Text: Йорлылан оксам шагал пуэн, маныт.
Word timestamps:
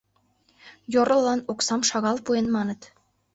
Йорлылан 0.93 1.39
оксам 1.51 1.81
шагал 1.89 2.17
пуэн, 2.25 2.47
маныт. 2.55 2.81